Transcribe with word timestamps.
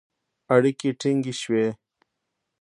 اړیکې 0.55 0.89
ټینګې 0.99 1.33
شوې 1.41 1.65